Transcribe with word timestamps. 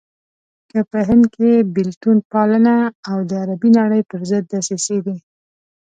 که 0.69 0.79
په 0.91 0.99
هند 1.07 1.23
کې 1.35 1.49
بېلتون 1.75 2.17
پالنه 2.31 2.75
او 3.09 3.17
د 3.29 3.31
عربي 3.41 3.69
نړۍ 3.79 4.01
پرضد 4.11 4.43
دسيسې 4.53 4.97
دي. 5.05 5.17